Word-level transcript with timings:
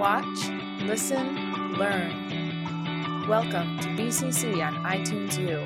Watch, 0.00 0.48
listen, 0.80 1.36
learn. 1.74 3.28
Welcome 3.28 3.78
to 3.80 3.88
BCC 3.88 4.66
on 4.66 4.82
iTunes 4.82 5.38
U. 5.38 5.58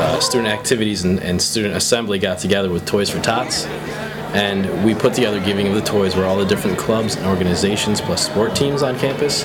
uh, 0.00 0.20
student 0.20 0.48
activities 0.48 1.04
and, 1.04 1.20
and 1.20 1.42
student 1.42 1.76
assembly 1.76 2.18
got 2.18 2.38
together 2.38 2.70
with 2.70 2.86
Toys 2.86 3.10
for 3.10 3.20
Tots. 3.20 3.66
And 4.32 4.82
we 4.82 4.94
put 4.94 5.12
together 5.12 5.38
Giving 5.38 5.68
of 5.68 5.74
the 5.74 5.82
Toys 5.82 6.16
where 6.16 6.24
all 6.24 6.38
the 6.38 6.46
different 6.46 6.78
clubs 6.78 7.16
and 7.16 7.26
organizations 7.26 8.00
plus 8.00 8.24
sport 8.24 8.56
teams 8.56 8.82
on 8.82 8.98
campus, 8.98 9.42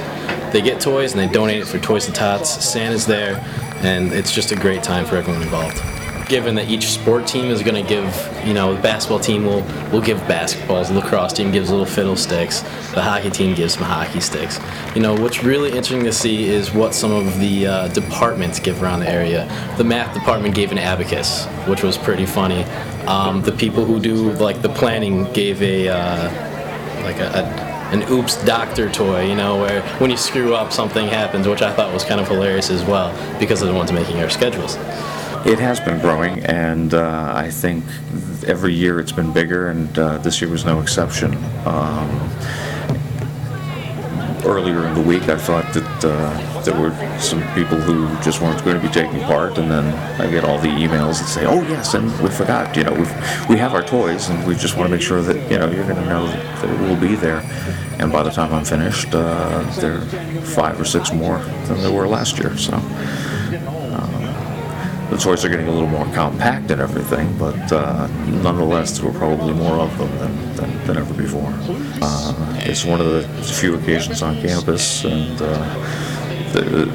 they 0.54 0.62
get 0.62 0.80
toys 0.80 1.12
and 1.12 1.20
they 1.20 1.28
donate 1.28 1.60
it 1.60 1.66
for 1.66 1.80
Toys 1.80 2.08
for 2.08 2.16
Tots. 2.16 2.50
Santa's 2.64 3.06
there, 3.06 3.44
and 3.84 4.14
it's 4.14 4.34
just 4.34 4.54
a 4.54 4.56
great 4.56 4.84
time 4.84 5.04
for 5.04 5.18
everyone 5.18 5.42
involved. 5.42 5.95
Given 6.28 6.55
that 6.55 6.70
each 6.70 6.88
sport 6.88 7.28
team 7.28 7.52
is 7.52 7.62
going 7.62 7.82
to 7.82 7.88
give, 7.88 8.46
you 8.46 8.54
know, 8.54 8.74
the 8.74 8.82
basketball 8.82 9.20
team 9.20 9.46
will, 9.46 9.61
will 9.92 10.02
give 10.02 10.18
basketballs, 10.21 10.88
the 10.88 10.96
lacrosse 10.96 11.34
team 11.34 11.51
gives 11.51 11.70
little 11.70 11.86
fiddlesticks, 11.86 12.61
the 12.93 13.01
hockey 13.01 13.29
team 13.29 13.54
gives 13.54 13.75
some 13.75 13.84
hockey 13.84 14.20
sticks. 14.20 14.60
You 14.96 15.04
know, 15.04 15.14
what's 15.14 15.43
really 15.43 15.70
interesting 15.70 16.04
to 16.04 16.11
see 16.11 16.46
is 16.46 16.74
what 16.74 16.96
some 16.96 17.11
of 17.11 17.39
the 17.39 17.68
uh, 17.68 17.88
departments 17.89 18.60
give 18.60 18.82
around 18.82 19.01
the 19.01 19.10
area. 19.10 19.46
The 19.78 19.84
math 19.84 20.15
department 20.15 20.56
gave 20.56 20.71
an 20.71 20.79
abacus, 20.79 21.46
which 21.68 21.84
was 21.84 21.96
pretty 21.96 22.26
funny. 22.26 22.64
Um, 23.06 23.43
the 23.43 23.51
people 23.51 23.86
who 23.86 24.00
do 24.00 24.32
like 24.34 24.64
the 24.64 24.70
planning 24.70 25.32
gave 25.32 25.62
a 25.62 25.89
uh, 25.89 27.04
like 27.04 27.20
a, 27.20 27.28
a 27.28 27.65
an 27.92 28.01
oops 28.12 28.43
doctor 28.46 28.89
toy, 28.89 29.28
you 29.28 29.36
know, 29.36 29.57
where 29.57 29.84
when 30.00 30.10
you 30.10 30.18
screw 30.18 30.56
up 30.56 30.73
something 30.73 31.07
happens, 31.07 31.48
which 31.48 31.62
I 31.62 31.71
thought 31.71 31.93
was 31.93 32.03
kind 32.03 32.20
of 32.20 32.28
hilarious 32.28 32.72
as 32.72 32.84
well 32.84 33.14
because 33.39 33.62
of 33.62 33.67
the 33.67 33.76
ones 33.76 33.92
making 33.92 34.17
our 34.22 34.30
schedules. 34.30 34.76
It 35.45 35.59
has 35.59 35.80
been 35.80 36.00
growing, 36.00 36.44
and 36.45 36.95
uh, 36.95 37.31
I 37.36 37.52
think 37.52 37.84
every 38.48 38.73
year 38.73 39.00
it's 39.00 39.12
been 39.12 39.31
bigger, 39.31 39.70
and 39.70 40.00
uh, 40.00 40.18
this 40.18 40.42
year 40.42 40.50
was 40.50 40.66
no 40.66 40.80
exception. 40.80 41.36
Um, 41.68 42.10
earlier 44.44 44.88
in 44.88 44.96
the 44.96 45.04
week, 45.04 45.30
I 45.30 45.38
thought 45.38 45.72
that 45.74 46.04
uh, 46.04 46.62
there 46.62 46.74
were 46.80 46.90
some 47.20 47.42
people 47.54 47.80
who 47.80 48.08
just 48.24 48.42
weren't 48.42 48.64
going 48.66 48.82
to 48.82 48.88
be 48.88 48.92
taking 48.92 49.20
part, 49.22 49.60
and 49.60 49.70
then 49.70 49.86
I 50.20 50.32
get 50.32 50.44
all 50.44 50.58
the 50.58 50.68
emails 50.68 51.20
that 51.20 51.28
say, 51.28 51.46
"Oh 51.46 51.62
yes, 51.62 51.94
and 51.94 52.06
we 52.22 52.30
forgot. 52.30 52.76
You 52.76 52.86
know, 52.86 52.94
we 52.94 53.06
we 53.48 53.59
have 53.59 53.76
our 53.76 53.84
toys, 53.84 54.30
and 54.30 54.48
we 54.48 54.56
just 54.56 54.76
want 54.76 54.90
to 54.90 54.96
make 54.96 55.04
sure 55.04 55.22
that 55.22 55.52
you 55.52 55.59
know 55.59 55.70
you're 55.70 55.86
going 55.86 56.02
to 56.02 56.09
know 56.09 56.26
that 56.26 56.66
it 56.66 56.80
will 56.80 57.00
be 57.00 57.14
there." 57.14 57.42
And 58.00 58.12
by 58.12 58.24
the 58.24 58.32
time 58.32 58.52
I'm 58.52 58.66
finished, 58.66 59.14
uh, 59.14 59.62
there 59.80 59.98
are 59.98 60.42
five 60.42 60.82
or 60.82 60.86
six 60.86 61.14
more 61.14 61.38
than 61.68 61.82
there 61.82 61.92
were 61.92 62.08
last 62.08 62.40
year. 62.40 62.58
So. 62.58 62.82
The 65.09 65.17
toys 65.17 65.45
are 65.45 65.50
getting 65.50 65.67
a 65.67 65.72
little 65.72 65.88
more 65.88 66.06
compact 66.14 66.72
and 66.72 66.81
everything, 66.81 67.38
but 67.38 67.72
uh, 67.72 68.08
nonetheless, 68.42 68.98
there 68.98 69.09
were 69.09 69.17
probably 69.17 69.53
more 69.53 69.75
of 69.75 69.95
them 69.97 70.09
than, 70.17 70.56
than, 70.56 70.88
than 70.88 70.97
ever 70.97 71.14
before. 71.14 71.53
Uh, 72.02 72.34
it's 72.66 72.84
one 72.84 73.00
of 73.00 73.08
the 73.08 73.23
few 73.44 73.75
occasions 73.75 74.22
on 74.22 74.42
campus 74.42 75.06
and 75.06 75.39
uh, 75.42 76.53
the, 76.53 76.86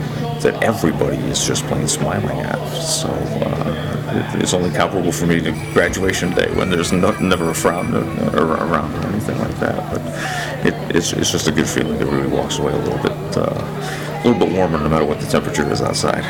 that 0.42 0.62
everybody 0.62 1.16
is 1.16 1.46
just 1.46 1.64
plain 1.66 1.86
smiling 1.86 2.40
at. 2.40 2.58
So 2.74 3.08
uh, 3.08 4.34
it, 4.34 4.42
it's 4.42 4.54
only 4.54 4.70
comparable 4.70 5.12
for 5.12 5.26
me 5.26 5.40
to 5.40 5.52
graduation 5.72 6.34
day 6.34 6.52
when 6.56 6.68
there's 6.68 6.92
no, 6.92 7.12
never 7.20 7.50
a 7.50 7.54
frown 7.54 7.94
around 7.94 8.94
or 8.96 9.08
anything 9.08 9.38
like 9.38 9.56
that. 9.60 9.92
But 9.92 10.66
it, 10.66 10.96
it's, 10.96 11.12
it's 11.12 11.30
just 11.30 11.46
a 11.46 11.52
good 11.52 11.68
feeling. 11.68 12.00
Everybody 12.00 12.28
walks 12.28 12.58
away 12.58 12.72
a 12.72 12.76
little 12.76 13.02
bit, 13.02 13.36
uh, 13.36 14.20
a 14.22 14.22
little 14.24 14.46
bit 14.46 14.56
warmer 14.56 14.78
no 14.78 14.88
matter 14.88 15.04
what 15.04 15.20
the 15.20 15.26
temperature 15.26 15.70
is 15.70 15.80
outside. 15.80 16.24